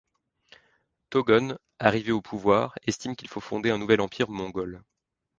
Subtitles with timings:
[1.11, 4.81] Thogon, arrivé au pouvoir, estime qu’il faut fonder un nouvel empire mongol.